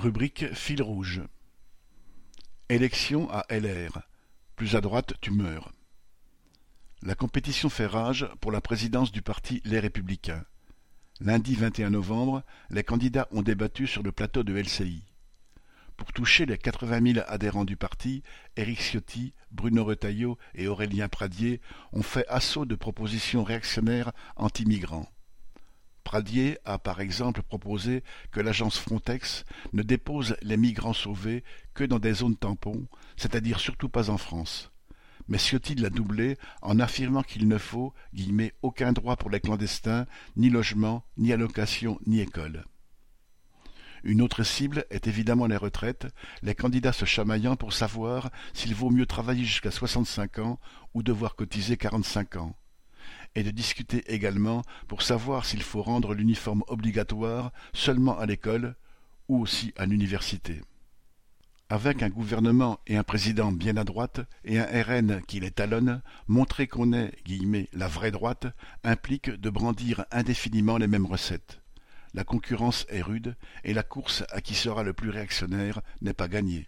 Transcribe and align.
Rubrique 0.00 0.54
fil 0.54 0.80
rouge. 0.80 1.20
Élection 2.70 3.28
à 3.30 3.44
LR. 3.50 4.00
Plus 4.56 4.74
à 4.74 4.80
droite, 4.80 5.12
tu 5.20 5.30
meurs. 5.30 5.72
La 7.02 7.14
compétition 7.14 7.68
fait 7.68 7.84
rage 7.84 8.26
pour 8.40 8.50
la 8.50 8.62
présidence 8.62 9.12
du 9.12 9.20
parti 9.20 9.60
Les 9.66 9.78
Républicains. 9.78 10.42
Lundi 11.20 11.54
21 11.54 11.90
novembre, 11.90 12.42
les 12.70 12.82
candidats 12.82 13.28
ont 13.30 13.42
débattu 13.42 13.86
sur 13.86 14.02
le 14.02 14.10
plateau 14.10 14.42
de 14.42 14.54
LCI. 14.54 15.04
Pour 15.98 16.14
toucher 16.14 16.46
les 16.46 16.56
80 16.56 17.12
000 17.16 17.26
adhérents 17.28 17.66
du 17.66 17.76
parti, 17.76 18.22
Éric 18.56 18.80
Ciotti, 18.80 19.34
Bruno 19.50 19.84
Retailleau 19.84 20.38
et 20.54 20.66
Aurélien 20.66 21.10
Pradier 21.10 21.60
ont 21.92 22.02
fait 22.02 22.26
assaut 22.28 22.64
de 22.64 22.74
propositions 22.74 23.44
réactionnaires 23.44 24.12
anti-migrants. 24.36 25.10
Pradier 26.04 26.58
a 26.64 26.78
par 26.78 27.00
exemple 27.00 27.42
proposé 27.42 28.02
que 28.32 28.40
l'agence 28.40 28.78
Frontex 28.78 29.44
ne 29.72 29.82
dépose 29.82 30.36
les 30.42 30.56
migrants 30.56 30.92
sauvés 30.92 31.44
que 31.74 31.84
dans 31.84 31.98
des 31.98 32.14
zones 32.14 32.36
tampons, 32.36 32.86
c'est-à-dire 33.16 33.60
surtout 33.60 33.88
pas 33.88 34.10
en 34.10 34.18
France. 34.18 34.70
Mais 35.28 35.38
Ciotti 35.38 35.74
l'a 35.76 35.90
doublé 35.90 36.36
en 36.62 36.80
affirmant 36.80 37.22
qu'il 37.22 37.46
ne 37.46 37.58
faut 37.58 37.94
aucun 38.62 38.92
droit 38.92 39.16
pour 39.16 39.30
les 39.30 39.40
clandestins, 39.40 40.06
ni 40.36 40.50
logement, 40.50 41.04
ni 41.16 41.32
allocation, 41.32 42.00
ni 42.06 42.20
école. 42.20 42.64
Une 44.02 44.22
autre 44.22 44.42
cible 44.42 44.86
est 44.90 45.06
évidemment 45.06 45.46
les 45.46 45.58
retraites, 45.58 46.06
les 46.42 46.54
candidats 46.54 46.92
se 46.92 47.04
chamaillant 47.04 47.56
pour 47.56 47.74
savoir 47.74 48.30
s'il 48.54 48.74
vaut 48.74 48.90
mieux 48.90 49.06
travailler 49.06 49.44
jusqu'à 49.44 49.70
65 49.70 50.38
ans 50.38 50.58
ou 50.94 51.02
devoir 51.02 51.36
cotiser 51.36 51.76
45 51.76 52.36
ans 52.36 52.56
et 53.34 53.42
de 53.42 53.50
discuter 53.50 54.02
également 54.12 54.62
pour 54.88 55.02
savoir 55.02 55.44
s'il 55.44 55.62
faut 55.62 55.82
rendre 55.82 56.14
l'uniforme 56.14 56.64
obligatoire 56.68 57.52
seulement 57.72 58.18
à 58.18 58.26
l'école 58.26 58.74
ou 59.28 59.40
aussi 59.40 59.72
à 59.76 59.86
l'université. 59.86 60.60
Avec 61.68 62.02
un 62.02 62.08
gouvernement 62.08 62.80
et 62.88 62.96
un 62.96 63.04
président 63.04 63.52
bien 63.52 63.76
à 63.76 63.84
droite 63.84 64.20
et 64.44 64.58
un 64.58 64.66
RN 64.82 65.22
qui 65.28 65.38
les 65.38 65.52
talonne, 65.52 66.02
montrer 66.26 66.66
qu'on 66.66 66.92
est 66.92 67.14
guillemets, 67.24 67.68
la 67.72 67.86
vraie 67.86 68.10
droite 68.10 68.48
implique 68.82 69.30
de 69.30 69.50
brandir 69.50 70.04
indéfiniment 70.10 70.78
les 70.78 70.88
mêmes 70.88 71.06
recettes. 71.06 71.60
La 72.12 72.24
concurrence 72.24 72.86
est 72.88 73.02
rude 73.02 73.36
et 73.62 73.72
la 73.72 73.84
course 73.84 74.24
à 74.30 74.40
qui 74.40 74.56
sera 74.56 74.82
le 74.82 74.94
plus 74.94 75.10
réactionnaire 75.10 75.80
n'est 76.02 76.12
pas 76.12 76.26
gagnée. 76.26 76.66